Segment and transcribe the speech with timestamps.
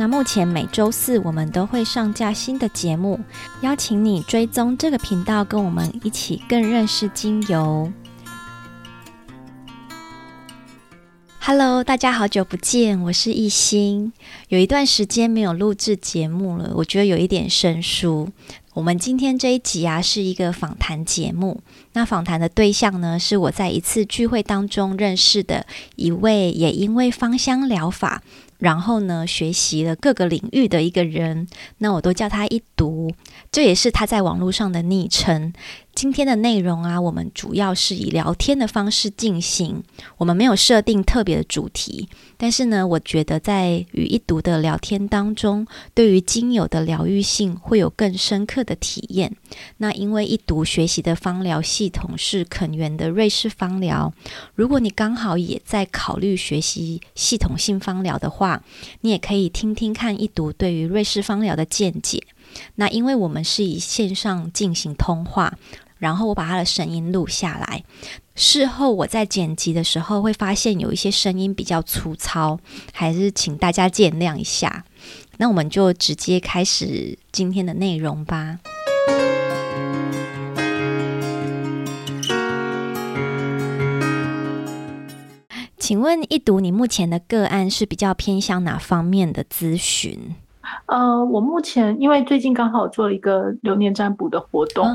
[0.00, 3.20] 那目前每周四我们都会上架新的节目，
[3.60, 7.92] 邀请你追踪这个频道，跟我们一起更认识精油。
[11.38, 14.14] Hello，大家好久不见，我是艺兴。
[14.48, 18.30] 有一段时间没有录制节目了，我觉得有一点生疏。
[18.72, 21.60] 我们今天这一集啊，是一个访谈节目。
[21.92, 28.22] 那访谈的对象呢，是我在一次聚会当中认识的一位，也因为芳香疗法。
[28.60, 33.12] 然后呢，学习了各个领域的一个人，那我都叫他一读，
[33.50, 35.52] 这也是他在网络上的昵称。
[36.00, 39.84] 今天的内容啊，我们主要是以聊天的方式进行，
[40.16, 42.08] 我们没有设定特别的主题。
[42.38, 49.36] 但是呢，我觉得在与一读的聊天当中，对于精油的疗愈性会有更深刻的体验。
[49.76, 54.10] 那因为一读学习的芳疗系统是肯园的瑞士芳疗，
[54.54, 58.62] 如果你刚好也在考虑学习系统性芳疗的话，
[59.02, 62.22] 你也可以听听看一读对于瑞士芳疗的见解。
[62.76, 65.58] 那因为我们是以线上进行通话。
[66.00, 67.84] 然后我把他的声音录下来，
[68.34, 72.58] 事后我在剪辑的时候会发现有一些声音比较粗糙，
[72.92, 74.86] 还是请大家见谅一下。
[75.36, 78.58] 那我们就直接开始今天的内容吧。
[85.78, 90.34] 请问一读，你目前的个案是比较偏向哪方面的咨询？
[90.86, 94.86] 呃，我目前因为最近刚好做了一个流年占卜的活动，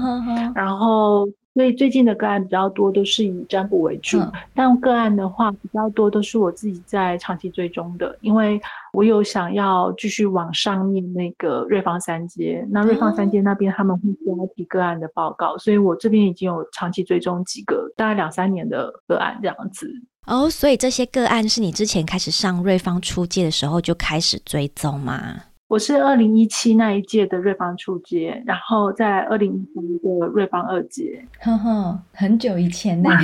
[0.54, 4.20] 然后所以最近的个案比较多，都是以占卜为主。
[4.20, 8.60] 嗯、但个案的话比较多，都是我自己在长期追踪的，因为
[8.92, 19.90] 我有想要继续往上面那个瑞芳三阶，那瑞芳三阶那边他们会要提个案的报告，嗯、所以我这边已经有长期追踪几个，大概两三年的个案这样子。
[20.28, 25.36] 哦，所以这些个案是你之前开始上瑞芳初阶的时候就开始追踪吗？
[25.68, 33.10] 我是二零一七那一届的瑞芳初阶，然后在二零一三的瑞芳二阶，呵呵，很久以前呢。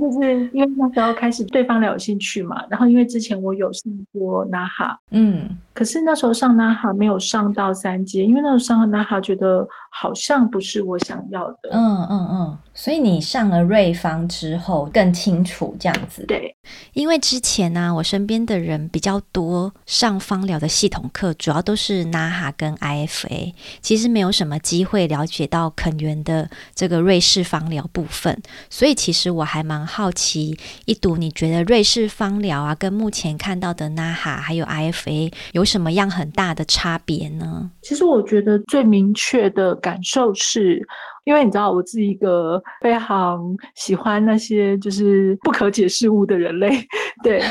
[0.00, 16.54] 就是因为那时候开始对芳疗有兴趣嘛，然后因为之前我有上过娜哈，嗯，可是那时候上娜哈没有上到三阶，因为那时候上了娜哈觉得好像不是我想要的，嗯嗯嗯，所以你上了瑞芳之后更清楚这样子，对，
[16.92, 23.52] 因为之前呢、啊，我身边的人比较多上芳疗的系统课，主要都是 NAHA 跟 IFA，
[23.82, 28.40] 其实没有什么机会了解到肯源的这个瑞士芳疗部分，
[28.70, 37.72] 所以其实我还蛮好奇，一读你觉得瑞士芳疗啊，跟目前看到的 NAHA 还有 IFA 有什么样很大的差别呢？
[37.82, 40.86] 其实我觉得最明确的感受是，
[41.28, 43.38] 因为你知道我是一个非常
[43.74, 46.70] 喜欢那些就是不可解释物的人类，
[47.22, 47.42] 对，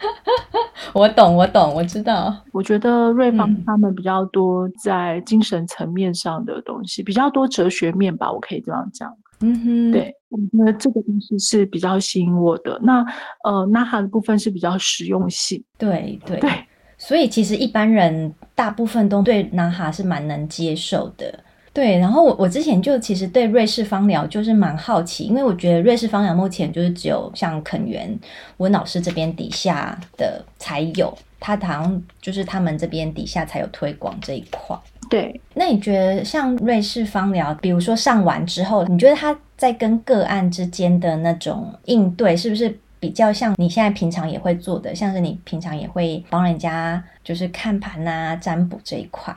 [0.92, 2.36] 我懂，我懂，我知道。
[2.52, 9.10] 我觉得瑞芳他们比较多在精神层面上的东西，嗯、比较多哲学面吧，我可以这样讲。
[9.40, 12.78] 嗯哼，对，我觉得这个东西是比较吸引我的。
[12.82, 13.02] 那
[13.42, 15.64] 呃，NAHA 的部分是比较实用性。
[15.78, 16.50] 对对对，
[16.98, 21.42] 所以其实一般人大部分都对 NAHA 是蛮能接受的。
[21.78, 28.18] 对，然后我我之前就其实对瑞士芳疗就是蛮好奇，因为我觉得瑞士芳疗目前就是只有像肯园
[28.56, 34.76] 温老师这边底下的才有，他好像就是他们这边底下才有推广这一块。
[35.08, 49.32] 对，那你觉得像瑞士芳疗，比如说上完之后，你觉得他在跟个案之间的那种应对，是不是比较像你现在平常也会做的，像是你平常也会帮人家就是看盘啊、占卜这一块？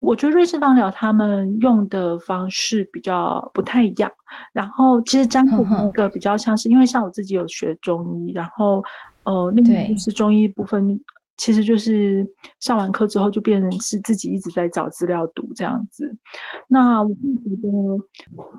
[0.00, 4.10] 我觉得瑞士芳疗他们用的方式比较不太一样。
[4.52, 8.82] 然后其实占卜那个比较像是，因为像我自己有学中医，然后
[9.24, 11.00] 呃，那个就是中医部分。
[11.40, 12.26] 其实就是
[12.58, 16.12] 上完课之后就变成是自己一直在找资料读这样子。
[16.66, 17.68] 那我会觉得，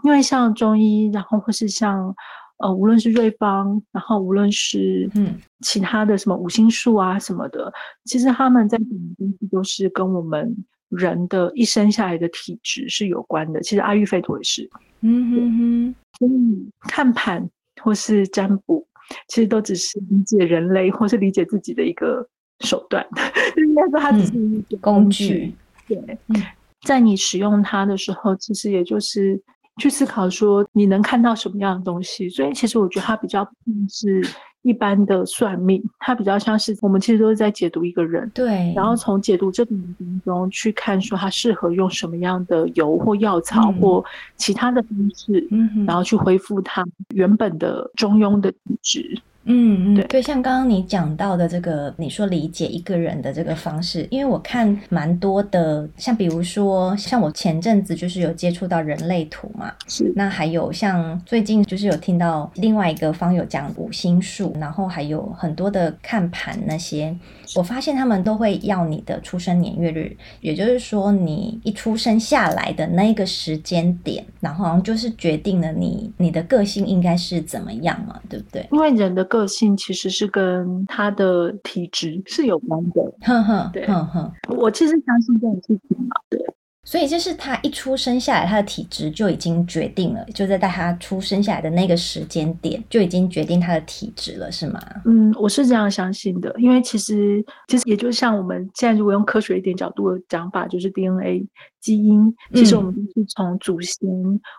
[0.06, 2.16] 因为像中医，然后或是像
[2.60, 7.74] 呃，无论是瑞芳，然后无论是嗯其他的什么五星术啊什么的，嗯、
[8.06, 10.56] 其实他们在讲的东西都是跟我们
[10.89, 13.62] 人的一生下来的体质是有关的。
[13.62, 14.69] 其实阿育吠陀也是，
[15.01, 15.95] 嗯哼哼。
[16.19, 17.50] 所以看盘
[17.81, 18.86] 或是占卜，
[19.27, 22.27] 其实都只是理解人类或是理解自己的一个。
[22.65, 23.07] 手段，
[23.56, 25.30] 应该说它只是一个工具。
[25.30, 25.56] 工具。
[25.88, 26.44] 对，嗯、
[26.81, 29.42] 在你使用它的时候，其实也就是
[29.77, 32.30] 去思考说你能看到什么样的东西。
[32.30, 33.50] 所以其实我觉得它比较
[33.88, 34.21] 是
[34.61, 44.03] 一般的算命，它比较像是我们其实都是在解读一个人，对，然后从解读这个人当中去看说他适合用什么样的油或药草或
[44.35, 49.21] 其他的方式，嗯，然后去恢复他原本的中庸的体质。
[49.45, 50.03] 嗯嗯，对。
[50.06, 67.15] 对，像刚刚你讲到的这个，你说理解一个人的这个方式，因为我看蛮多的，像比如说，像我前阵子就是有接触到人类图嘛，是，那还有像最近就是有听到另外一个方有讲五星术，然后还有很多的看盘那些，
[67.56, 78.68] 我发现他们都会要你的出生年月日，也就是说你一出生下来的那个时间点，然后好像就是决定了你你的个性应该是怎么样嘛，对不对？
[78.72, 86.40] 因为人的个性其实是跟他的体质是有关的，哼哼，对，哼哼，我其实相信这种事情嘛，对。
[86.89, 94.81] 所以就是他一出生下来，他的体质就已经决定了，就在在他出生下来的那个时间点就已经决定他的体质了，是吗？
[95.06, 101.45] 嗯，我是这样相信的，因为其实其实也就像我们现在如果用科学一点角度的讲法，就是 DNA
[101.80, 104.00] 基因，其实我们都是从祖先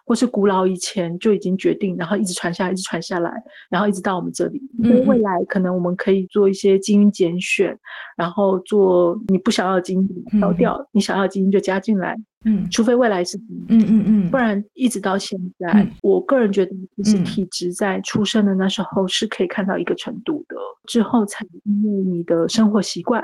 [0.05, 3.33] 或是古老以前就已经决定，然后一直传下来，一直传下来，
[3.69, 4.61] 然后一直到我们这里。
[4.83, 7.79] 所以未来可能我们可以做一些基因拣选，
[8.17, 12.17] 然后做你不想要的基因挑掉，你想要的基因就加进来。
[12.47, 13.37] 嗯，除非未来是
[13.69, 23.23] 嗯嗯嗯，不然一直到现在，嗯、我个人觉得，其实体质在出生的那时候是可以看到一个程度的，嗯、之后才因为你的生活习惯、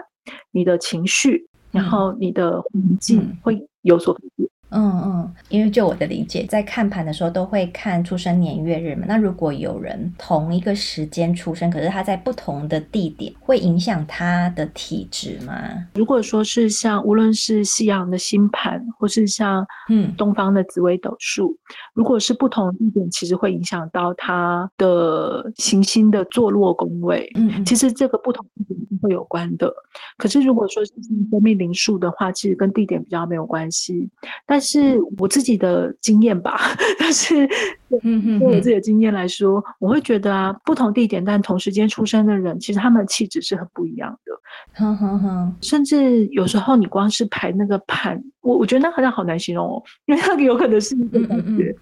[0.51, 4.49] 你的情绪，然后你的环境会有所改变。
[4.71, 9.05] 嗯嗯，因为就我的理解，在看盘的时候都会看出生年月日嘛。
[9.07, 15.55] 那如果有人同一个时间出生，可是他在不同的地点，会影响他的体质吗？
[15.95, 21.57] 如果说是像无论是西洋的星盘，或是像嗯东方的紫微斗数，
[21.95, 27.31] 如果是不同地点，其实会影响到他的行星的坐落宫位。
[27.37, 29.73] 嗯，其实这个不同地点会有关的。
[30.19, 30.93] 可是如果说是
[31.31, 34.09] 生命灵数的话，其实跟地点比较没有关系。
[34.45, 36.58] 但但是我自己的经验吧，
[36.99, 37.47] 但是
[37.91, 44.32] 对我自己的经验来说，我会觉得啊，不同地点但同时间出生的人，其实他们的气质是很不一样的。
[44.73, 51.76] 哼哼哼，甚至有时候你光是排那个盘，我我觉得那好像好难形容哦，因为那个有可能是一个感觉。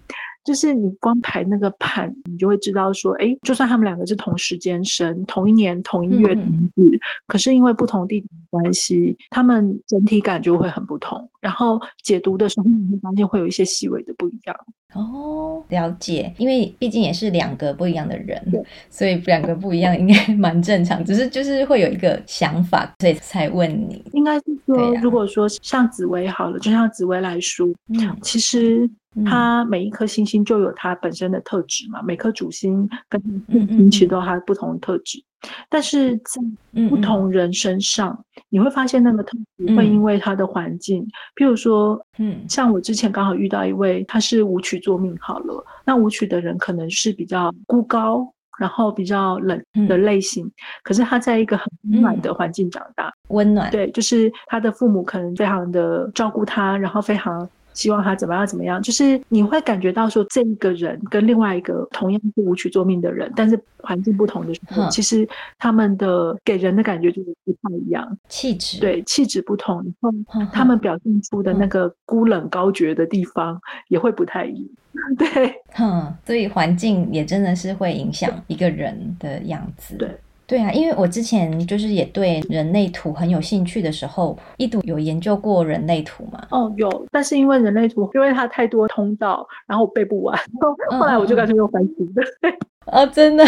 [0.45, 6.43] 就是你光排那个盘，你就会知道说，哎，就算他们两个是同时间生，同一年同一月同
[6.75, 11.27] 日，嗯、可是因为不同地点的关系，他们整体感觉会很不同。
[11.41, 14.55] 然后解读的时候，你会发现会有一些细微的不一样。
[14.93, 18.41] 哦，了解，因为毕竟也是两个不一样的人，
[18.89, 21.03] 所以两个不一样应该 蛮正常。
[21.03, 24.01] 只是就是会有一个想法，所以才问你。
[24.13, 28.89] 应该是说，啊、如果说像紫薇好了，就像紫薇来说，嗯，其实。
[29.23, 35.23] 它每一颗星星就有它本身的特质嘛，每颗主星跟星其实都有它不同的特质，
[35.69, 36.41] 但是在
[36.89, 48.27] 不同人身上，你会发现那个特质会因为他的环境，譬如说，嗯，像我之前刚好遇到一位，他是舞曲作命好了，那舞曲的人可能是比较孤高，
[48.59, 50.51] 然后比较冷的类型，
[50.83, 57.47] 可是他在一个很温暖的环境长大，温暖，对，就是他的父母可能非常的照顾他，然后非常。
[57.75, 65.27] 希望他怎么样怎么样，就是你会感觉到说，这一个人跟另外一个同样是舞曲作命的人，但是环境不同的时候，嗯、其实
[65.59, 68.79] 他们的给人的感觉就是不太一样，气质。
[68.79, 74.69] 对气质不同，然后他们表现出的那个孤冷高绝的地方也会不太一样，
[75.09, 80.09] 嗯、 对，嗯，所以环境也真的是会影响一个人的样子，对。
[80.47, 86.45] 对啊，因为我之前就是也对人类图很有兴趣的时候，一度有研究过人类图嘛。
[86.51, 90.39] 哦，有，但是因为人类图，因为它太多通道，然后我背不完，
[90.99, 92.21] 后来我就干脆用繁体的。
[92.41, 93.43] 嗯哦，真的，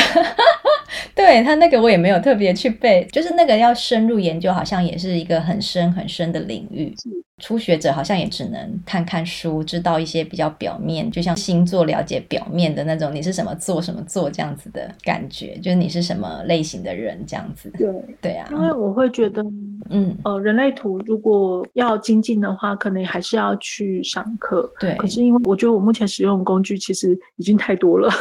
[1.16, 6.94] 对他那个我也没有特别去背，就是那个要深入研究，好像也是一个很深很深的领域。
[7.02, 17.72] 是初学者好像也只能看看书，知道一些比较表面，就像星座了解表面的那种，你是什么座什么座这样子的感觉，就是你是什么类型的人这样子。
[17.78, 17.88] 对
[18.20, 19.44] 对啊，因为我会觉得，
[19.92, 24.68] 嗯呃，人类图如果要精进的话，可能还是要去上课。
[24.80, 28.10] 对，可是因为我觉得我目前使用的工具其实已经太多了。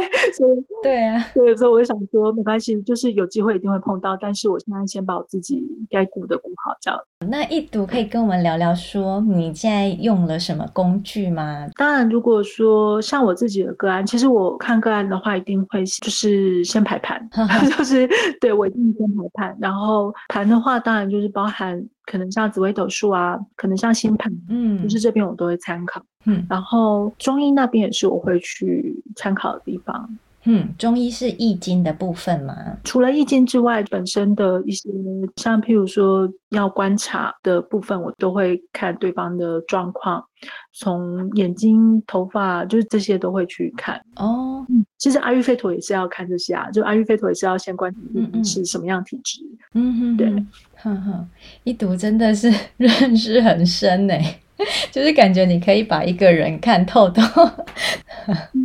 [0.36, 7.00] 所以 对啊，对，所以我就想说，没关系，就是有机会一定会碰到，但是我现在先把我自己该顾的顾好，这样。
[7.28, 11.66] 那一读可以跟我们聊聊，说你现在用了什么工具吗？
[11.76, 17.28] 当然，如果说像我自己的个案，其实我看个案的话，一定会就是先排盘，
[17.76, 18.08] 就是
[18.40, 30.08] 对我一定先排盘，然后盘的话，当然就是包含可能像紫微斗数啊，可能像星盘，嗯，就是这边我都会参考，嗯，然后中医那边也是我会去参考的地方。
[30.48, 32.54] 嗯，中医是易经的部分吗？
[32.84, 34.88] 除了易经之外，本身的一些
[35.34, 40.24] 像譬如说要观察的部分，我都会看对方的状况，
[40.72, 44.00] 从眼睛、头发，就是这些都会去看。
[44.14, 47.98] 哦，嗯，其实阿育吠陀也是要看这些啊，就阿育吠陀也是要先观察
[48.32, 49.40] 你是什么样体质。
[49.74, 50.28] 嗯哼，对，
[50.76, 51.28] 哼哼，
[51.64, 54.14] 一读真的是认识很深呢。
[54.90, 57.22] 就是感觉你可以把一个人看透透，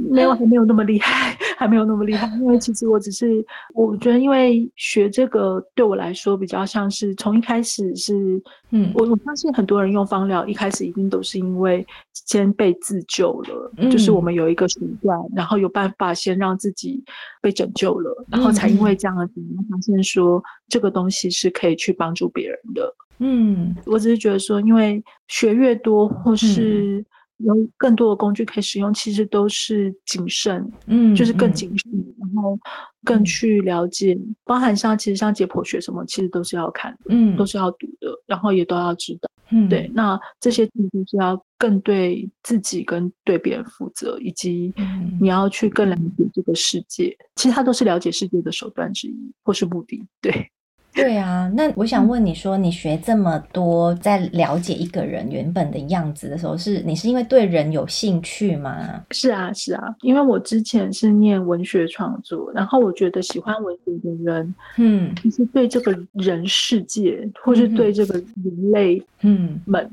[0.10, 2.26] 没有，还没有那么厉害， 还没有那么厉害。
[2.38, 8.42] 因为其实我只是，我觉得因为学这个对我来说比较像是从一开始是，
[8.72, 17.04] 嗯，我我相信很多人用芳疗一开始一定都是因为先被自救了，嗯，就是我们有一个习惯，然后有办法先让自己
[17.42, 19.34] 被拯救了，然后才因为这样子
[19.70, 22.96] 发现说这个东西是可以去帮助别人的。
[23.20, 27.06] 嗯，我只是觉得说，因为学越多，或是
[27.46, 32.58] 有更多的工具可以使用，嗯、其实都是谨慎，嗯，就是更谨慎，嗯、然后
[33.04, 44.74] 更去了解，嗯、包含像其实像解剖学什么，其实都是要看，嗯，都是要读的，然后也都要知道，嗯，对，那这些其实是要更对自己跟对别人负责，以及
[45.20, 50.52] 你要去更了解这个世界，其实它都是了解世界的手段之一，或是目的，对。
[50.94, 59.02] 对啊，那我想问你说，你学这么多，在了解一个人原本的样子的时候，是你是因为对人有兴趣吗？
[59.12, 69.90] 是啊，是啊，因为我之前是念文学创作，然后我觉得喜欢文学的人，嗯，其实对这个人世界，或是对这个人类，嗯们，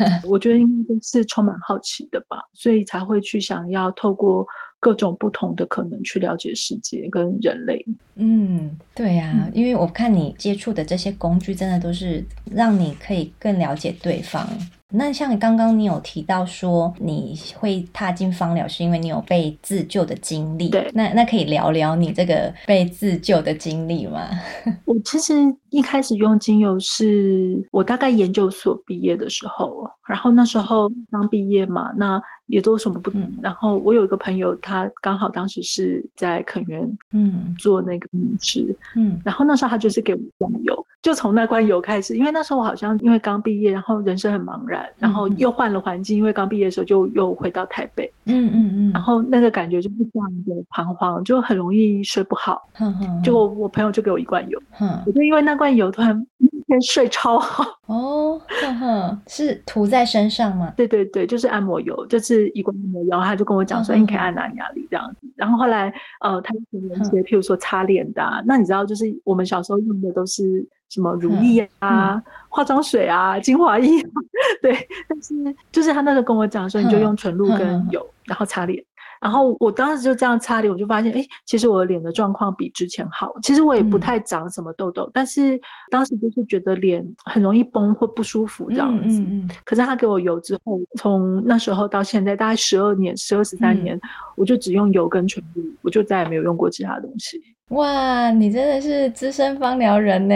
[0.00, 4.46] 嗯 我觉得应该都是充满好奇的吧，所以才会去想要透过。
[4.80, 7.84] 各种不同的可能去了解世界跟人类。
[8.16, 14.46] 嗯，对呀、啊，因为我看你接触的这些工具，真的都是让你可以更了解对方。
[14.90, 20.70] 那像刚刚你有提到说你会踏进芳疗，是因为你有被自救的经历。
[20.70, 24.30] 对，那那可以聊聊你这个被自救的经历吗？
[24.86, 25.34] 我其实
[25.68, 32.18] 一开始用精油是我大概研究所毕业的时候，然后那时候刚毕业嘛，那
[32.48, 37.54] 也都什么不然后我有一个朋友，他刚好当时是在垦源嗯。
[37.58, 44.84] 做那个牧师嗯，然后那时候他就是给我一罐油，就从那罐油开始，因为那时候我好像因为刚毕业，然后人生很茫然。
[44.98, 52.68] 然后又换了环境，因为刚毕业的时候就又回到台北，嗯嗯嗯，然后那个感觉就是这样的彷徨，就很容易睡不好。
[52.80, 57.64] 嗯嗯，就我朋友就给我一罐油，嗯，我就因为那罐油突然一天睡超好。
[57.86, 60.72] 哦，哼哼，是涂在身上吗？
[60.76, 65.26] 对对对，就是按摩油，就是一罐按摩油，他就跟我讲说，你可以按哪里哪里这样子。
[65.34, 70.66] 然后后来呃，他就给我一些，譬如说擦脸的，那你知道，就是我们小时候用的都是。
[70.90, 73.90] 什么乳液啊、嗯、化妆水啊、精华液，
[74.62, 74.74] 对，
[75.06, 75.34] 但是
[75.70, 78.82] 就是他那时候跟我讲说，你就用纯露跟油，然后擦脸。
[79.20, 83.32] 然后我当时就这样擦脸，我就发现，哎，其实我的脸的状况比之前好。
[83.42, 85.60] 其实我也不太长什么痘痘，嗯、但是
[85.90, 89.20] 当时就是觉得脸很容易崩或不舒服这样子。
[89.20, 94.00] 嗯嗯嗯、可是他给我油之后，从那时候到现在大概十二年、十二十三年，嗯、
[94.36, 97.40] 我就只用油跟唇露，我就再也没有用过其他东西。
[97.68, 100.34] 哇，你真的是资深芳疗人呢，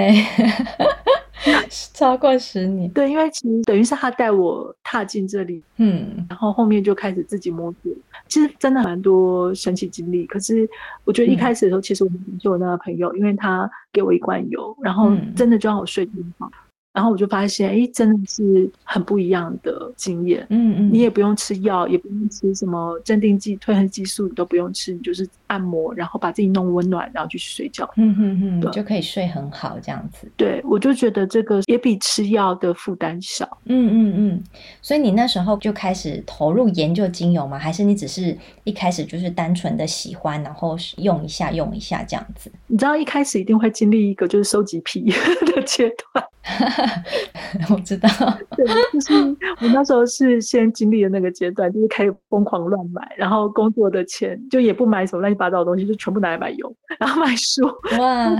[1.94, 2.90] 超过十年。
[2.90, 7.92] 对，因为其实等于是他带我踏进这里，嗯，然后后面就开始自己摸索。
[8.28, 10.68] 其实真的蛮多神奇经历，可是
[11.04, 16.50] 我觉得一开始的时候，其实我很感谢我那个朋友，嗯、因为他给我一罐油，然后真的就让我睡得很好。
[16.92, 20.46] 然后我就发现，哎，真的是很不一样的经验。
[20.50, 27.90] 嗯嗯，你也不用吃药，也不用吃什么镇定剂、褪黑激素，你都不用吃，你就是按摩，然后把自己弄温暖，然后就去睡觉。
[27.96, 30.30] 嗯嗯嗯，对就可以睡很好这样子。
[30.37, 33.46] 对，我就觉得这个也比吃药的负担小。
[33.64, 34.44] 嗯嗯嗯，
[34.82, 37.58] 所以你那时候就开始投入研究精油吗？
[37.58, 42.52] 还是你只是一开始就是单纯的喜欢，然后用一下用一下这样子？
[42.66, 45.11] 你知道一开始一定会经历一个就是收集癖
[45.54, 46.22] 的阶段。
[47.70, 48.08] 我知道，
[48.56, 49.14] 对，就是
[49.61, 57.66] 我那时候是先经历了那个阶段，就是开始疯狂乱买，然后工作的钱就也不买什么乱七八糟的东西，就全部拿来买油，然后买书。
[57.99, 58.37] 哇！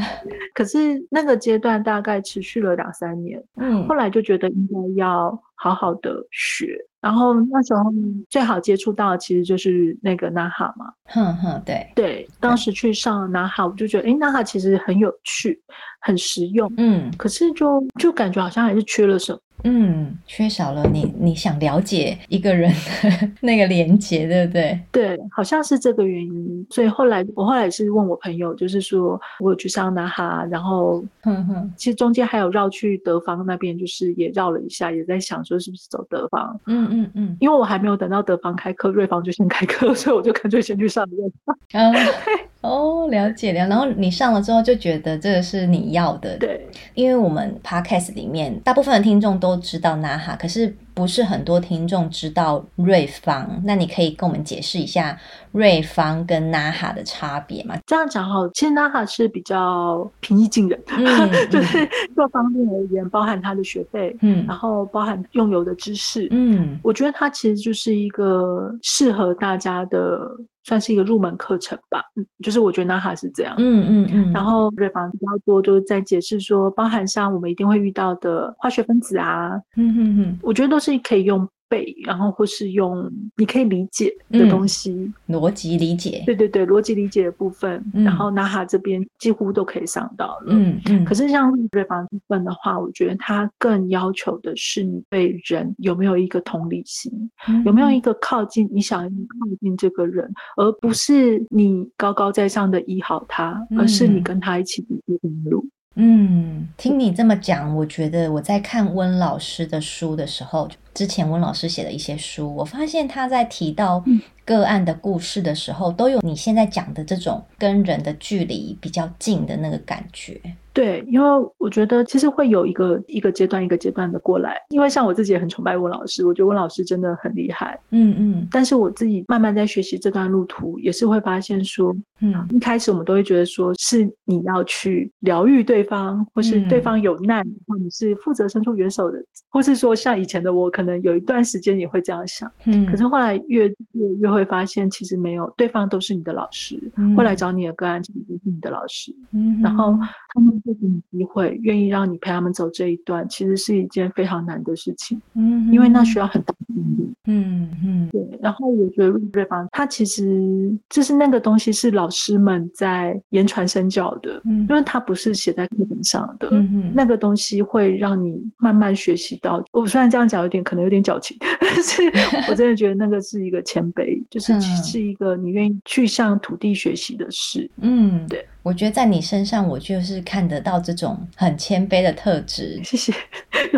[0.55, 0.79] 可是
[1.11, 6.77] 那个阶段大概持续了两三年，嗯，后来就觉得应该要好好的学。
[7.03, 7.93] 然后那时候
[8.31, 11.93] 最好接触到的其实就是那个娜哈嘛，哼哼，对。
[11.95, 15.61] 对，当时去上娜哈，我就觉得，哎，娜哈其实很有趣，
[16.01, 19.39] 很实用，嗯，可是就就感觉好像还是缺了什么。
[19.65, 24.79] 嗯，缺少了你你想了解一个人的 那个连接，对不对？
[24.91, 26.67] 对，好像是这个原因。
[26.71, 36.61] 所以后来我后来是问我朋友，就是说我有去上那哈，然后哼哼，其实中间还有绕去德方那边，就是也绕了一下，也在想说是不是走德方。
[36.67, 41.59] 嗯嗯嗯，因为我还没有等到德方开课，瑞方就先开课， 所以我就干脆先去上瑞方。
[41.73, 41.95] 嗯
[42.63, 43.67] 哦，了解了。
[43.69, 46.67] 然后你上了之后就觉得这个是你要的，对。
[46.95, 53.61] 因为我们 podcast 里面大部分的听众都知道 NAHA，可是不是很多听众知道瑞芳。
[53.65, 55.19] 那你可以跟我们解释一下
[55.53, 57.77] 瑞芳跟 NAHA 的差别吗？
[57.87, 60.81] 这样讲好，其实 NAHA 是比较平易近人
[61.51, 70.21] 就是各方面而言，包含他的学费，嗯，然后包含用油的知识，嗯，我觉得它其实就是一个适合大家的。
[70.65, 81.49] 算是一个入门课程吧，嗯，就是我觉得 NAHA 是这样，嗯嗯嗯，然后瑞芳比较多，就是在解释说，包含像我们一定会遇到的化学分子啊，嗯嗯嗯，我觉得都是可以用。
[81.73, 84.93] 背，然后或是用你可以理解的东西，
[85.27, 90.49] 嗯、逻辑理解，对对对，逻辑理解的部分，嗯、然后 NAHA 这边几乎都可以上到了。
[90.49, 91.03] 嗯嗯。
[91.03, 97.11] 可是像瑞芳部分的话，我觉得他更要求的是你对人有没有一个同理心，
[97.49, 105.67] 嗯、有没有一个靠近，你想要靠近这个人，而不是你高高在上的医好他，而是你跟他一起走这条路。
[105.95, 114.03] 嗯，听你这么讲，我觉得我在看温老师的书的时候，之前温老师写的一些书，我发现他在提到
[114.45, 120.41] 个案的故事的时候，都有你现在讲的这种跟人的距离比较近的那个感觉。
[120.75, 127.79] 对，因为我觉得其实会有一个一个阶段一个阶段的过来，因为像我自己也很崇拜温老师，我觉得温老师真的很厉害。
[127.91, 128.49] 嗯嗯。
[128.51, 142.51] 但是我自己慢慢在学习这段路途，也是会发现说，嗯，一开始我们都会觉得说是你要去疗愈对方，或是对方有难，嗯、或你是负责伸出援手的，或是说像以前的我，可能有一段时间也会这样想。
[142.65, 142.87] 嗯。
[142.87, 149.15] 可是后来越越越会发现，其实没有，对方都是你的老师，嗯、会来找你的个案，其实都是你的老师。
[149.33, 149.61] 嗯。
[149.63, 149.95] 然后
[150.33, 150.62] 他们。
[150.65, 155.21] 会给你机会，愿意让你陪他们走这一段，其实是一件非常难的事情。
[155.35, 157.13] 嗯，因为那需要很大的毅力。
[157.27, 158.21] 嗯嗯，对。
[158.41, 166.49] 然后我觉得瑞芳，他其实就是那个东西是老师们在言传身教的，嗯，因为他不是写在课本上的。
[166.51, 169.63] 嗯嗯，那个东西会让你慢慢学习到。
[169.73, 171.52] 我虽然这样讲有点可能有点矫情，但
[171.83, 172.03] 是
[172.49, 177.71] 我真的觉得那个是一个谦卑，就是是一个你愿意去向土地学习的事。
[177.81, 178.45] 嗯，对。
[178.63, 182.81] 我觉得在你身上，我就是看得到这种很谦卑的特质。
[182.85, 183.13] 谢谢，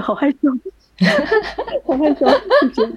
[0.01, 0.49] 好害羞，
[1.87, 2.27] 好害羞，
[2.75, 2.93] 谢谢。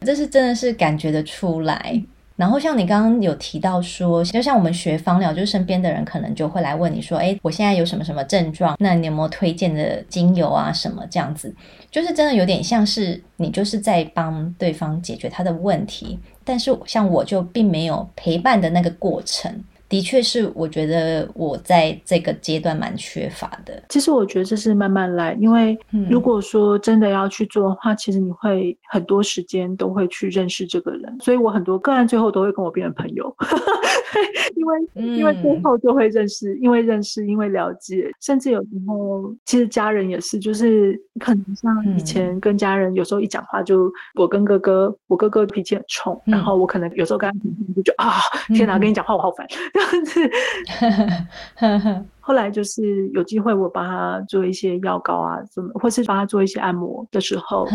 [0.00, 2.02] 这是真的是感觉得出来。
[2.34, 8.74] 然后像你刚刚有提到说，就像我们学芳疗，就是身边的人可能就会来问你说：“哎，我现在有什么什么症状？
[8.80, 10.72] 那你有没有推荐的精油啊？
[10.72, 11.54] 什么这样子？”
[11.92, 19.62] 就是真的有点像是你就是在帮对方解决他的问题，但是像我就并没有陪伴的那个过程。
[19.92, 23.82] 的确是，我觉得我在这个阶段蛮缺乏的。
[23.90, 25.78] 其实我觉得这是慢慢来，因为
[26.08, 31.14] 如果说真的要去做的话，嗯、其实你会很多时间都会去认识这个人。
[31.20, 33.36] 所以我很多个案最后都会跟我变成朋友，
[34.56, 48.20] 因为、嗯、因为最后就会认识，因为认识，因为了解，甚至有时候其实家人也是，就是可能像以前跟家人有时候一讲话就，我跟哥哥，我哥哥脾气很冲，嗯、然后我可能有时候跟他讲话就啊，
[48.56, 49.46] 天哪，跟你讲话我好烦。
[50.06, 50.30] 是，
[52.20, 57.66] 后来就是有机会，我帮他做一些药膏啊，怎么，或是帮他做一些按摩的时候，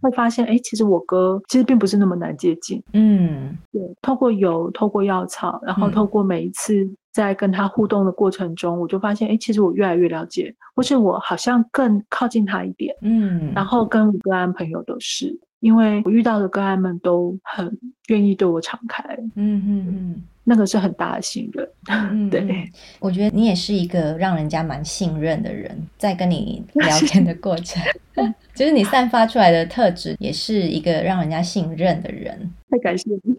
[0.00, 2.82] 会发现，哎，其实我哥其实并不是那么难接近。
[2.92, 12.94] 嗯，对，透过油，透过药草，然后透过每一次在跟他互动的过程中，我就发现，哎，其实我越来越了解，或是我好像更靠近他一点。
[13.02, 17.78] 嗯，然后跟我个案朋友都是，因为我遇到的个案们都很
[18.08, 19.02] 愿意对我敞开。
[19.36, 20.22] 嗯嗯嗯。
[20.48, 27.82] 那个是很大的信任， 嗯、对，我觉得你也是一个让人家蛮信任的人，在跟你聊 天的过程，
[28.54, 32.48] 就是你散发出来的特质，也是一个让人家信任的人。
[32.68, 33.34] 太感谢你，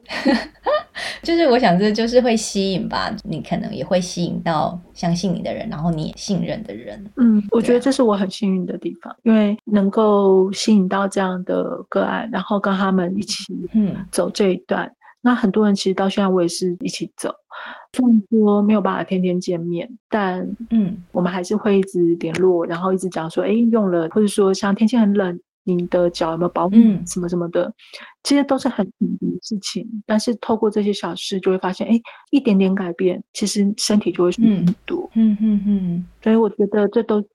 [1.21, 7.05] 就是我想这就是会吸引吧，你可能也会吸引到相信你的人，然后你也信任的人。
[7.17, 14.89] 嗯，我觉得这是我很幸运的地方，因为能够吸引到这样的个案，然后跟他们一起嗯走这一段。
[15.21, 17.33] 那很多人其实到现在我也是一起走，
[17.93, 26.75] 虽然说没有办法天天见面，但嗯，我们还是会一直联络，然后一直讲说，哎，用了，或者说像天气很冷，你的脚有没有保护
[27.05, 27.73] 什么什么的，嗯、
[28.27, 31.97] 其实都是很简单的事情，但是透过这些小事，就会发现，哎，
[32.29, 35.09] 一点点改变，其实身体就会很多。
[35.13, 36.05] 嗯嗯嗯。
[36.21, 37.27] 所以我觉得这都是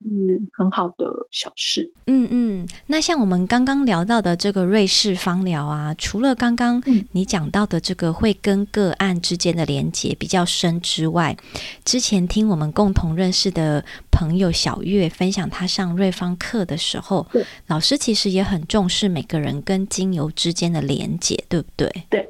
[0.52, 1.90] 很好的小事。
[2.08, 2.68] 嗯嗯。
[2.88, 11.34] 那像我们刚刚聊到的这个瑞士芳疗啊，除了刚刚你讲到的这个会跟个案之间的连接比较深之外，
[11.86, 17.26] 之前听我们共同认识的朋友小月分享，她上瑞芳课的时候，
[17.68, 21.90] 老师其实也很重视每个人跟精油之间的连接，对不对？
[22.10, 22.28] 对，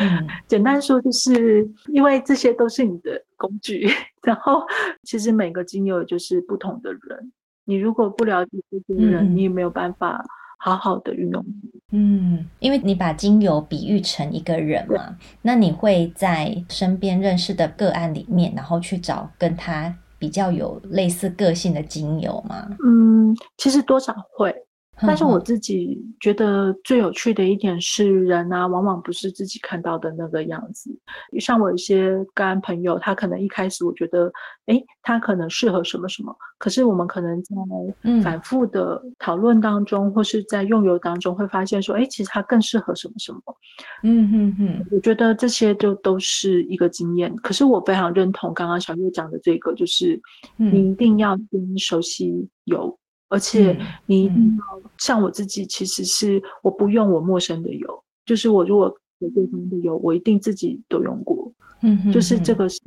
[0.00, 3.88] 嗯，简单说就是因为这些都是你的工具，
[4.22, 4.62] 然后
[5.02, 7.32] 其实每个精油就是不同的人，
[7.64, 10.24] 你如果不了解这些人，嗯、你也没有办法
[10.58, 11.44] 好好的运用。
[11.92, 22.68] 嗯，因为你把精油比喻成一个人嘛，那你会在身边认识的个案里面，然后去找跟他比较有类似个性的精油吗？
[22.84, 24.54] 嗯，其实多少会。
[25.02, 30.90] 但是我自己觉得最有趣的一点是，人啊，往往不是自己看到的那个样子。
[31.38, 34.32] 像我一些干朋友，他可能一开始我觉得，
[34.66, 37.52] 哎，他可能适合什么什么，可是我们可能在
[38.22, 43.40] 反复的讨论当中，嗯、或是在用油当中，会发现说，哎，其实他更适合什么什么。
[44.02, 47.34] 嗯嗯嗯，我觉得这些就都是一个经验。
[47.36, 50.18] 可是我非常认同刚刚小月讲的这个，就是
[50.56, 52.98] 你一定要先熟悉油。
[53.28, 61.52] 而且你一定要像我自己，其实是我不用我陌生的油，就是我如果有对方的油，我一定自己都用过。
[61.82, 62.80] 嗯，就是这个是。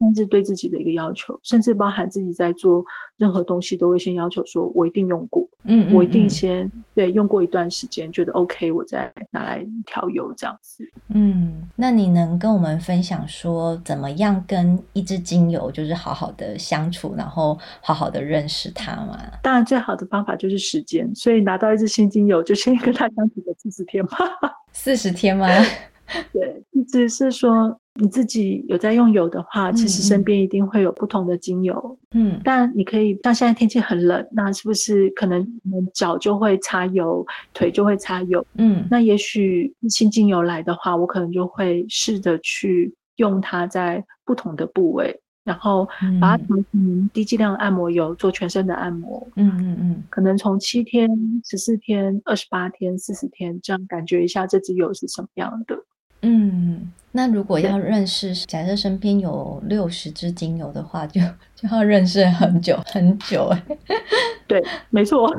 [0.00, 2.82] 甚至对自己的一个要求，甚至包含自己在做
[3.18, 10.82] 任何东西，都会先要求说：“我一定用过，嗯，嗯，嗯，我一定先对用过一段时间，觉得 OK，我再拿来调油这样子。”
[11.12, 19.20] 嗯，那你能跟我们分享说，怎么样跟一支精油就是好好的相处，然后好好的认识它吗？
[19.42, 24.16] 当然，最好的方法就是时间，所以拿到一支新精油，就先跟它相处个四十天吧。
[24.72, 25.46] 四十天吗？
[26.32, 27.78] 对，意思是说。
[27.94, 31.98] 你自己有在用油的话，其实身边一定会有不同的精油。
[32.12, 35.46] 嗯，但你可以像现在天气很冷，那是不是可能
[35.92, 38.46] 脚就会擦油，腿就会擦油？
[38.54, 45.86] 嗯，那也许新精油来的话，我可能就会试着去用它在不同的部位，然后
[46.20, 49.26] 把它调成低剂量按摩油做全身的按摩。
[49.34, 51.10] 嗯嗯嗯，可能从七天、
[51.44, 55.76] 十四天、二十八天、四十天这样感觉一下这支油是什么样的。
[56.22, 61.20] 嗯，那如果要认识，假设身边有六十支精油的话，就
[61.56, 63.64] 就要认识很久很久哎。
[64.46, 65.32] 对，没错。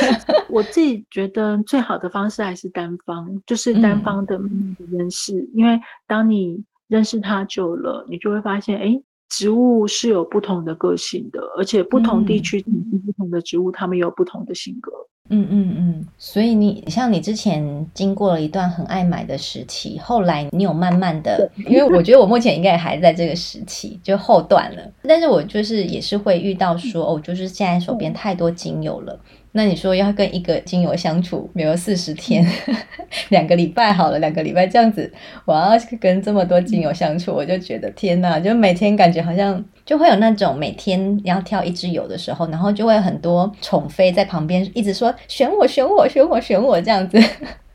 [0.48, 4.38] 我自己觉得最好的方式还是单方，就是单方的
[4.90, 14.92] 认识，嗯，因为当你认识它久了，你就会发现，哎，植物是有不同的个性的，而且不同地区、不同的植物，它们有不同的性格。
[15.30, 24.82] 嗯嗯嗯，所以你像你之前经过了一段很爱买的时期，后来你有慢慢的，因为我觉得我目前应该还在这个时期，就后段了。
[25.02, 29.18] 但是我就是也是会遇到说，哦，就是现在手边太多精油了。
[29.52, 32.46] 那你说要跟一个精油相处，比如四十天，
[33.30, 35.10] 两个礼拜好了，两个礼拜这样子，
[35.46, 47.18] 我要跟这么多精油相处，我就觉得天哪，就每天感觉好像就会有那种每天要挑一支油的时候，然后就会有很多宠妃在旁边一直说选我选我选我选我这样子。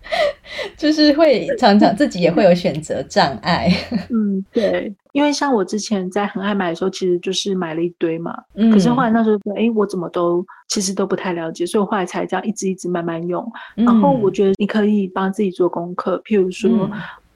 [0.78, 3.67] 就是会常常自己也会有选择障碍。
[4.12, 8.36] 嗯，对，因为像我之前在很爱买的时候，其实就是买了一堆嘛。
[8.54, 8.69] 嗯。
[8.69, 13.43] 可是后来那时候说，哎，我怎么都其实都不太了解，所以我后来才这样一直一直慢慢用。
[13.73, 16.91] 然后我觉得你可以帮自己做功课，譬如说，嗯、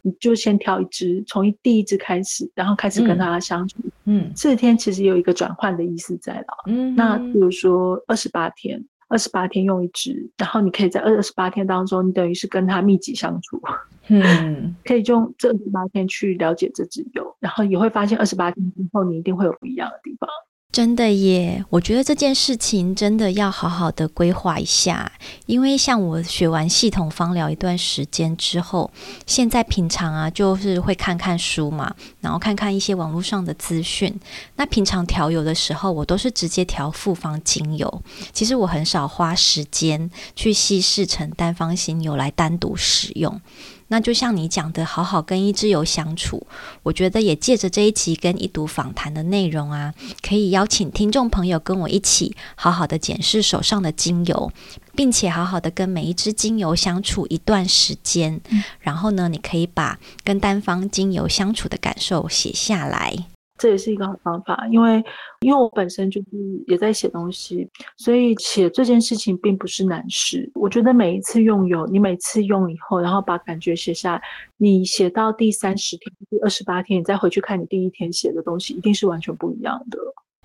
[0.08, 3.78] 你就先挑一支，从第一支开始，然后开始跟它相处。
[4.06, 4.32] 嗯。
[4.36, 6.48] 四十天其实有一个转换的意思在了。
[6.68, 6.96] 嗯。
[6.96, 8.84] 那比如说二十八天。
[9.10, 13.58] 二十八天用一支，然后你可以在二十八天当中，你等于是跟它密集相处，
[14.10, 20.30] 嗯， 可以用这二十八天去了解这支油，然后你会发现二十八天之后，你一定会有不一样的地方。
[20.72, 25.12] 真的耶，我觉得这件事情真的要好好的规划一下，
[25.48, 28.92] 因为像我学完系统芳疗一段时间之后，
[29.26, 34.14] 现在平常啊就是会看看书嘛，然后看看一些网络上的资讯。
[34.58, 38.02] 那平常调油的时候，我都是直接调复方精油，
[38.32, 43.42] 其实我很少花时间去稀释成单方精油来单独使用。
[43.90, 46.46] 那就像你讲的，好好跟一只油相处，
[46.84, 54.52] 我觉得也借着这一集跟一读访谈的内容啊，可以邀请听众朋友跟我一起好好的检视手上的精油，
[54.96, 58.42] 并且好好的跟每一支精油相处一段时间，
[58.80, 63.26] 然后呢，你可以把跟单方精油相处的感受写下来。
[63.58, 64.68] 这也是一个好方法。
[64.72, 65.04] 因为
[65.42, 66.28] 因为我本身就是
[66.68, 70.50] 也在写东西，所以写这件事情并不是难事。
[70.54, 74.22] 我觉得每一次用油，你每次用以后，然后把感觉写下来，
[74.58, 79.98] 你写到第三十天、第二十八天，你再回去看你第一天写的东西，一定是完全不一样的。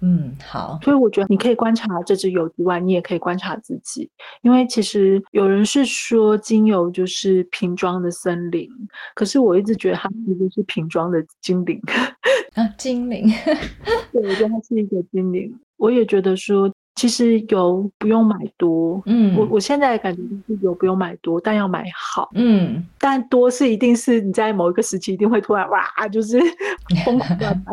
[0.03, 0.79] 嗯，好。
[0.83, 4.11] 所以我觉得你可以观察这支油之外，你也可以观察自己，
[4.43, 8.69] 因为其实有人是说精油就是瓶装的森林，
[9.15, 11.81] 可是我一直觉得它其实是瓶装的精灵
[12.55, 13.27] 啊，精灵。
[14.13, 15.57] 对，我觉得它是一个精灵。
[15.77, 26.39] 我也觉得说，其实油不用买多，嗯，我我现在感觉就是油不用买多，但要买好，嗯，但多是一定是你在某一个时期一定会突然哇，就是
[27.05, 27.73] 疯狂乱买。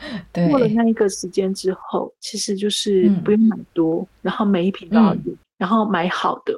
[0.32, 6.54] 对过了那一个时间之后，其实就是不用买多，嗯、然后每一瓶都要用，嗯、然后买好的。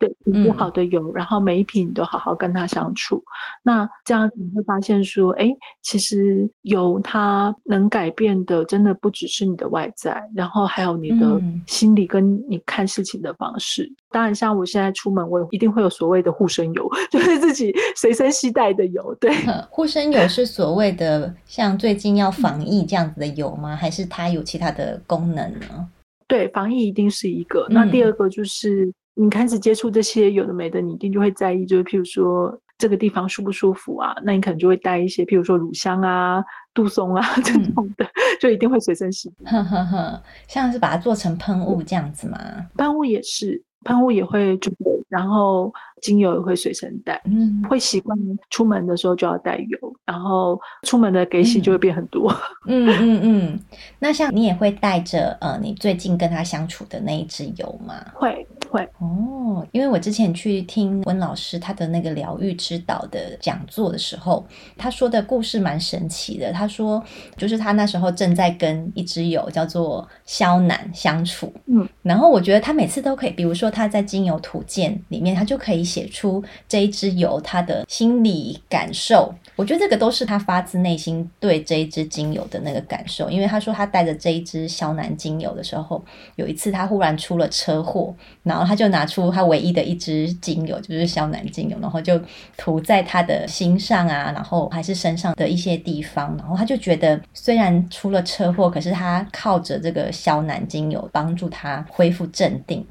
[0.00, 3.22] 对，品质好的油，嗯、然后每一瓶你都好好跟它相处。
[3.62, 13.82] 那这样你会发现说，哎，其实油它能改变的，真的不只是你的外在，然后还有你的心理跟你看事情的方式。
[13.82, 19.14] 嗯、当然，像我现在出门，我一定会有所谓的护身油， 就是自己随身携带的油。
[19.20, 19.30] 对，
[19.68, 23.76] 护身油是所谓的 像最近要防疫这样子的油吗？
[23.76, 25.86] 还是它有其他的功能呢？
[26.26, 27.66] 对，防疫一定是一个。
[27.68, 28.90] 那第二个就是。
[29.16, 34.14] 嗯你开始接触这些有的没的，你一定就会在意，就是譬如说这个地方舒不舒服啊？
[34.24, 36.42] 那你可能就会带一些，譬如说乳香啊、
[36.72, 39.50] 杜松啊这种的，嗯、 就一定会随身携带。
[39.50, 42.38] 呵呵呵，像是把它做成喷雾这样子吗？
[42.76, 45.72] 喷雾也是，喷雾也会准备，然后。
[46.00, 48.18] 精油也会随身带，嗯，会习惯
[48.50, 52.34] 出门的时候就要带油，然后出门的给洗就会变很多。
[52.66, 53.60] 嗯嗯嗯。
[53.98, 57.94] 那像你也会带着呃，你最近跟他相处的那一支油吗？
[58.14, 66.52] 会会哦，因为我之前去听温老师他的那个疗愈之岛的讲座的时候，他说的故事蛮神奇的。
[66.52, 67.02] 他说，
[67.36, 75.89] 就是他那时候正在跟一支油叫做肖楠相处，嗯，然后我觉得他每次都可以，比如说他在精油图鉴里面，他就可以。
[75.90, 83.28] 写出这一支油他的心理感受，我觉得这个都是他发自内心对这一支精油的那个感受。
[83.28, 86.02] 因为他说他带着这一支肖楠精油的时候，
[86.36, 92.20] 有一次他忽然出了车祸，然后他就拿出他唯一的一支精油，就是肖楠精油，然后就
[92.56, 102.86] 涂在他的心上啊，然后还是身上的一些地方，然后他就觉得虽然出了车祸，可是他靠着这个肖楠精油帮助他恢复镇定。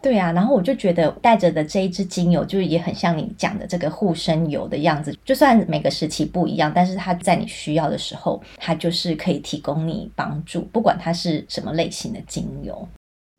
[0.00, 5.16] 对啊，然后我就觉得带着的这一支精油，就是也很像你讲的这个护身油的样子。
[5.24, 12.88] 就算每个时期不一样，但是它在你需要的时候，它就是可以提供你帮助，不管它是什么类型的精油。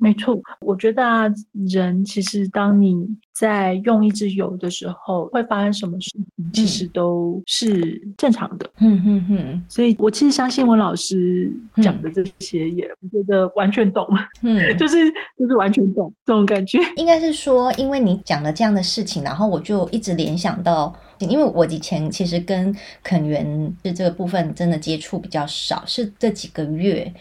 [0.01, 1.25] 没错，我觉得啊，
[1.69, 2.95] 人其实当你
[3.33, 8.65] 在用一支油的时候，会发生什么事情，其实都是正常的。
[8.79, 9.65] 嗯嗯嗯。
[9.67, 11.51] 所以我其实相信文老师
[11.83, 14.07] 讲的这些，也我觉得完全懂。
[14.41, 14.97] 嗯，就是
[15.38, 16.79] 就是完全懂这种感觉。
[16.95, 27.13] 应该是说，因为你讲了这样的事情，然后我就一直联想到，因为我以前其实跟肯园的这个部分真的接触比较少，是这几个月。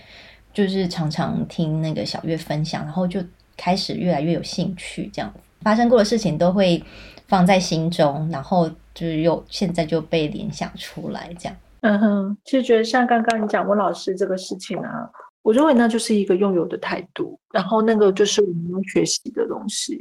[0.59, 3.23] 就是常常听那个小月分享，然后就
[3.57, 6.83] 开始越来越有兴趣，这样发生过的事情都会
[7.29, 11.57] 放在心中，然后就是又现在就被联想出来，这样。
[11.83, 15.09] 嗯哼，其实觉得像刚刚你讲温老师这个事情啊，
[15.42, 19.97] 我认为那就是一个用有的态度，然后那个就是我们要学习的东西。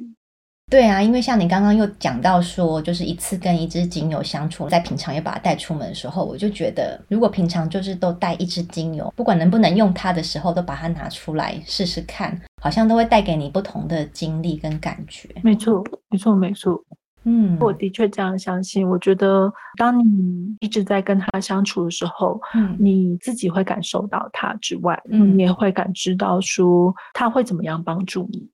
[0.70, 15.30] 对啊，因为像你刚刚又讲到说，就是一次跟一支精油相处，在平常也把它带出门的时候，我就觉得，如果平常就是都带一支精油，不管能不能用它的时候，都把它拿出来试试看，好像都会带给你不同的经历跟感觉。
[15.42, 16.84] 没错，没错，没错。
[17.24, 18.86] 嗯，我的确这样相信。
[18.90, 28.50] 我觉得，当你一直在跟他相处的时候，嗯，你自己会感受到他之外，嗯，你也会感知到说他会怎么样帮助你。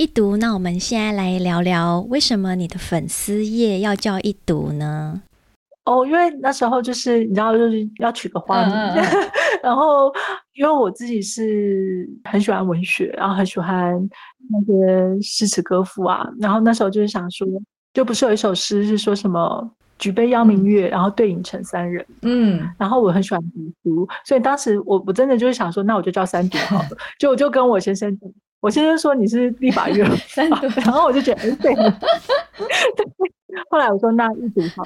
[0.00, 5.20] 一读，那我们现在来聊聊，为什么你的粉丝页要叫一读呢？
[5.84, 9.30] 哦，因为那时候就是你知道，就是要取个花名，嗯嗯嗯
[9.62, 10.10] 然后
[10.54, 13.94] 因为我自己是很喜欢文学，然后很喜欢
[14.48, 17.46] 那些诗词歌赋啊，然后那时候就是想说，
[17.92, 26.88] 就不是有一首诗是说什么“举杯邀明月，嗯、然后对影成三人”，嗯，然后我很喜欢读书，所以当时我我真的就是想说，那我就叫三读好了，
[27.20, 28.30] 就我就跟我先生讲。
[28.60, 30.06] 我先生说你是立法院，
[30.84, 31.74] 然后我就觉得哎对，
[33.70, 34.84] 后来我说那一读好，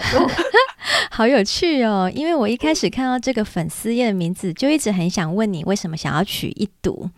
[1.10, 2.10] 好有趣哦。
[2.14, 7.10] 因为我一开始看到这个粉丝页的名字，就一直很想问你为什么想要取一读，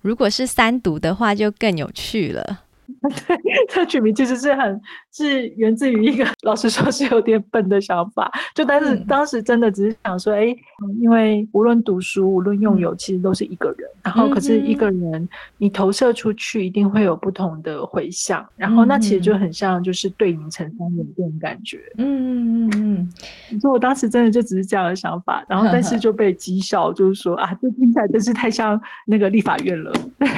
[0.00, 2.62] 如果是三读的话就更有趣了。
[3.26, 4.80] 对，这取名其实是很
[5.12, 15.28] 是源自于一个老实说是有点笨的想法，就但是当时真的只是想说，哎、嗯，因为无论读书无论用友，其实都是一个人，嗯、然后可是一个人
[15.58, 21.80] 你投射出去一定会有不同的回响，嗯、然后那其实就很像就是对影成三人这种感觉。
[21.98, 23.12] 嗯嗯嗯嗯，
[23.50, 29.92] 你说我当时真的就只是这样的想法，然后但是就被讥笑，就是说啊，这听起来真是太像那个立法院了。
[30.18, 30.28] 对，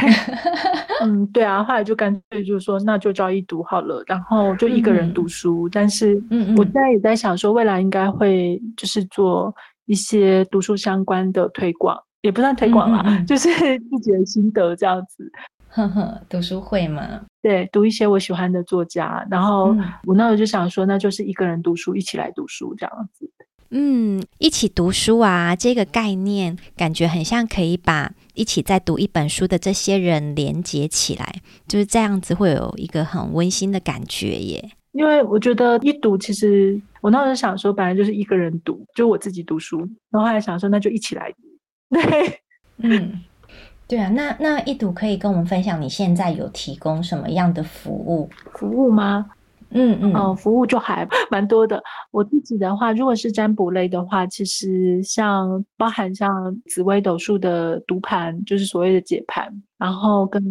[1.03, 2.54] 嗯，对啊，后来就干脆就。
[2.59, 5.68] 是说那就照一读好了，然后就一个人读书。
[5.68, 9.52] 嗯、但是，嗯我现在也在想说，未来应该会就是做
[9.87, 15.30] 一些读书相关的推广，也不算推广啦，嗯嗯嗯 就是自己的心得这样子。
[15.68, 19.26] 呵呵，读书会嘛，对，读一些我喜欢的作家。
[19.28, 23.28] 然后我那时候就想说，那就是一个人读书，一起来读书这样子。
[23.70, 34.70] 嗯，一起读书啊，这个概念感觉很像可以把一起在读一本书的这些人连接起来，就是这样子会有一个很温馨的感觉耶。
[34.92, 39.79] 因为我觉得一读，其实我那时候想说，本来就是一个人读，就我自己读书，
[40.11, 42.01] 然后后来想说，那就一起来读。
[42.01, 42.40] 对，
[42.79, 43.23] 嗯，
[43.88, 48.31] 对啊，那那一读可以跟我们分享你现在有提供什么样的服务？
[48.53, 49.31] 服务吗？
[49.75, 51.83] 嗯嗯，哦，服务就还 蛮多的。
[52.11, 56.33] 我自己的话，如果是占卜类的话，其实像包含像
[56.67, 60.43] 紫微斗数的读盘，就是所谓的解盘，然后跟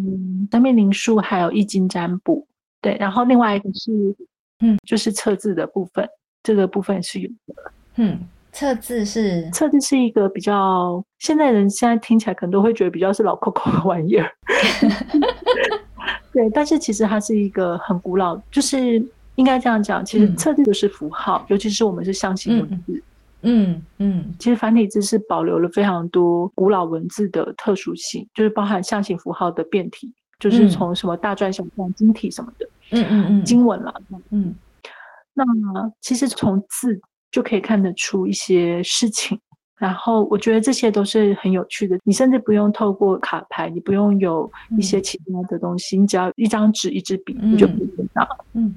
[0.52, 2.46] 三面灵数还有易经占卜，
[2.80, 3.90] 对，然后另外一个是，
[4.60, 6.08] 嗯，就是测字的部分，
[6.42, 7.54] 这个部分是有的。
[7.96, 8.20] 嗯，
[8.52, 14.30] 测字是测字是一个比较现在人现在听起来可能都会觉得比较是老扣扣的玩意儿。
[16.34, 19.00] 对，但是其实它是一个很古老，就是
[19.36, 23.02] 应该这样讲，其实测字就是符号，嗯、尤其是我们是象形文字，
[23.42, 33.94] 嗯嗯，嗯，其实繁体字是保留了非常多古老文字的特殊性，就是包含象形符号的变体，就是从什么大篆、小篆、金体什么的，嗯嗯嗯，经文啦，
[34.30, 34.52] 嗯，
[35.34, 39.38] 那么其实从字就可以看得出一些事情。
[39.76, 48.26] 然后我觉得这些都是很有趣的，你甚至不用透过卡牌，你不用有一些其他的东西，嗯、你只要一张纸、一支笔，你就可以知道。
[48.52, 48.72] 嗯，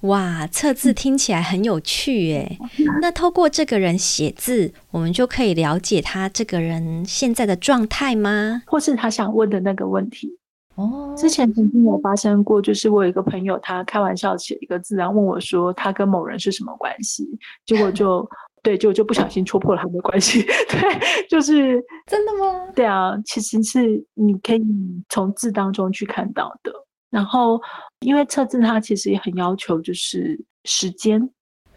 [0.00, 2.56] 哇，测字听起来很有趣耶。
[2.60, 8.62] 嗯、那透过这个人写字，我们就可以了解他这个人现在的状态吗？
[8.66, 10.34] 或是他想问的那个问题？
[10.76, 17.28] 哦，之前曾经有发生过，就是我有一个朋友，他开玩笑写一个字，然后问我说他跟某人是什么关系，
[17.66, 18.26] 结果就。
[18.62, 20.42] 对，就就不小心戳破了他们的关系。
[20.68, 22.66] 对，就是真的吗？
[22.74, 24.62] 对啊，其实是你可以
[25.08, 26.72] 从字当中去看到的。
[27.10, 27.60] 然后，
[28.00, 31.18] 因为测字它其实也很要求就是时间，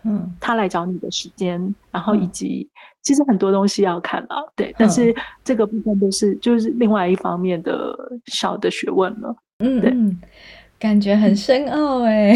[0.04, 4.76] 嗯，他来找你的时间，然后以及、嗯、其实很多东西要看了，对。
[4.78, 9.34] 但是这个部分都是就是另外一方面的小的学问了。
[9.60, 9.96] 嗯，对。
[10.82, 12.34] 感觉很深奥哎，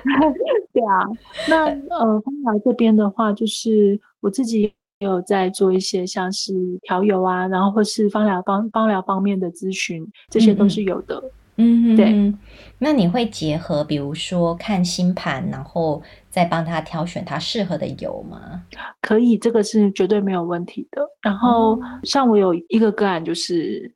[0.72, 1.04] 对啊，
[1.50, 11.22] 那呃，芳疗这边的话，就是我自己也有在做一些像是调油啊，然后或是芳疗方芳疗方面的咨询，这些都是有的。
[11.56, 12.06] 嗯，对。
[12.06, 12.38] 嗯，
[12.78, 18.62] 那你会结合，比如说看星盘，然后再帮他挑选他适合的油吗？
[19.02, 21.02] 可以，这个是绝对没有问题的。
[21.20, 23.92] 然后像我有一个个案，就是。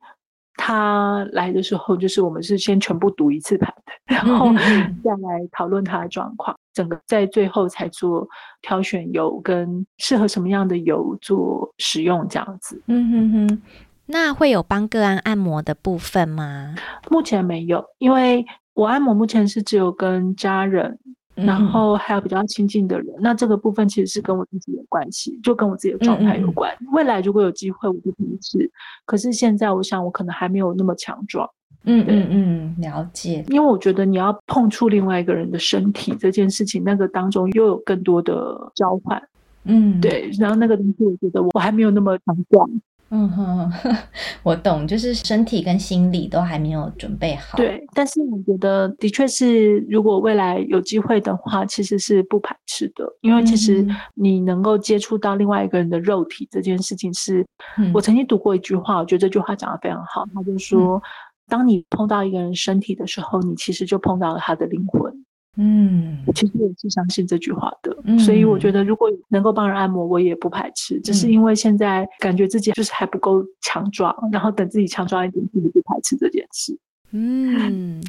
[0.55, 4.47] 他来的时候，就是我们是先全部读一次盘的，然后
[5.03, 8.27] 再来讨论他的状况，整个在最后才做
[8.61, 12.81] 挑选油跟适合什么样的油做使用这样子。
[12.87, 13.61] 嗯哼哼，
[14.05, 16.75] 那会有帮个案按摩的部分吗？
[17.09, 20.99] 目前没有，因为我按摩目前是只有跟家人。
[21.45, 26.71] 然后还有比较亲近的人，嗯、那这个部分其实是跟我自己有关系，就跟我自己的状态有关。
[26.81, 28.69] 嗯、未来如果有机会，我就可以试。
[29.05, 31.49] 可是现在，我想我可能还没有那么强壮。
[31.85, 33.43] 嗯嗯嗯，了解。
[33.49, 39.21] 因为我觉得你要碰触另外一个人的身体这件事情，那个当中又有更多的交换。
[39.65, 40.29] 嗯，对。
[40.39, 42.69] 然后那个东西，我觉得我还没有那么强壮。
[43.09, 43.71] 嗯哼，
[44.41, 47.57] 我懂，就是身体跟心理都还没有准备好。
[47.57, 53.85] 对，但是我觉得的确是，如果未来有机会的话，其实是不排斥的，因为其实
[54.15, 57.45] 你能够接触到另外一个人的肉体这件事情是，
[57.93, 61.01] 我曾经读过一句话，我觉得这句话讲得非常好，他就说，嗯、
[61.47, 65.13] 当你碰到一个人身体的时候，你其实就碰到了他的灵魂。
[65.55, 70.99] 嗯，其实我是相信这句话的，嗯、所以我觉得如果能够帮人按摩，我也不排斥。
[71.01, 76.75] 只是因为现在感觉自己就是还不够强壮，嗯、然后等自己强壮一点，自己不排斥这件事。
[77.11, 78.03] 嗯，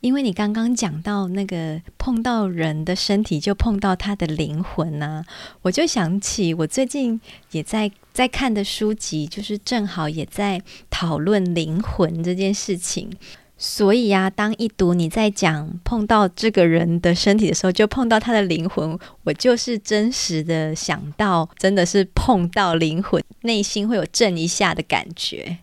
[0.00, 5.26] 因为你刚刚讲到那个碰到人的身体就碰到他的灵魂呢、啊，
[5.60, 13.10] 我就想起我最近也在在看的书籍，就是正好也在讨论灵魂这件事情。
[13.58, 25.58] 所以呀、当一读你在讲碰到这个人的身体的时候，就碰到他的灵魂，我就是真实的想到，真的是碰到灵魂，内心会有震一下的感觉。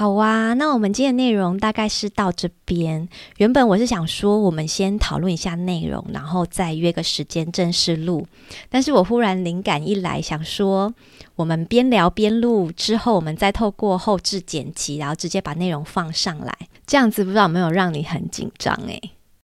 [0.00, 3.06] 好啊，那我们今天的内容大概是到这边。
[3.36, 8.26] 原本我是想说，我们先讨论一下内容，然后再约个时间正式录。
[8.70, 10.94] 但是我忽然灵感一来，想说
[11.36, 16.56] 我们边聊边录，之后我们再透过后置剪辑，然后直接把内容放上来。
[16.86, 18.98] 这样子不知道有没有让你很紧张诶？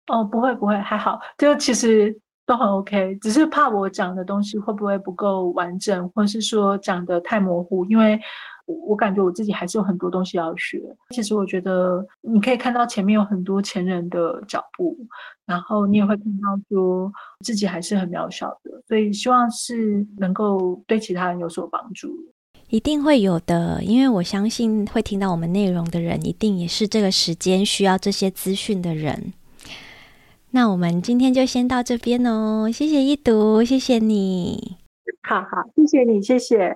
[0.06, 8.20] 哦，不会不会，还好，就其实都很 OK，只是怕我讲的东西会不会不够完整，或是说讲得太模糊，因为。
[8.66, 10.82] 我我感觉我自己还是有很多东西要学。
[11.10, 14.98] 其实我觉得你可以看到前面有很多前人的脚步，
[15.46, 17.12] 然后你也会看到说
[17.44, 18.82] 自己还是很渺小的。
[18.88, 22.10] 所以希望是能够对其他人有所帮助。
[22.70, 29.34] 一定会有的，因为我相信会听到我们内容的人，一定也是这个时间需要这些资讯的人。
[30.52, 34.78] 那我们今天就先到这边哦，谢谢一读，谢谢你。
[35.22, 36.76] 好好，谢谢你，谢谢。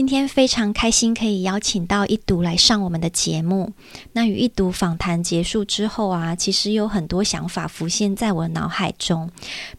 [0.00, 3.74] 今天非常开心可以邀请到一读来上我们的节目。
[4.14, 9.30] 那与一读访谈结束之后啊，其实有很多想法浮现在我脑海中。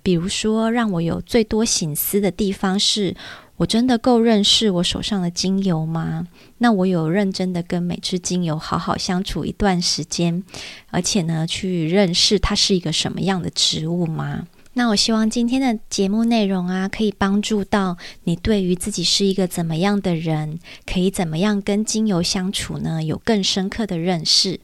[0.03, 3.15] 比如说，让我有最多醒思的地方是：
[3.57, 6.27] 我真的够认识我手上的精油吗？
[6.59, 10.43] 那我有认真的跟每支精油好好相处一段时间，
[10.91, 14.45] 而且呢，去认识它是一个什么样的植物吗？
[14.73, 23.03] 那我希望今天的节目内容啊，可以帮助到你对于自己是一个怎么样的人，可以怎么样跟精油相处呢？
[23.03, 24.59] 有更深刻的认识。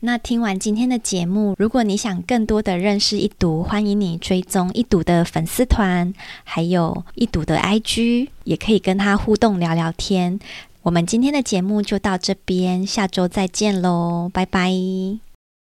[0.00, 6.12] 那听完今天的节目，如果你想更多的认识一读，欢迎你追踪一读的粉丝团，
[6.44, 10.38] 还有一读的 IG，也可以跟他互动聊聊天。
[10.82, 15.23] 我们今天的节目就到这边，下周再见喽，拜拜。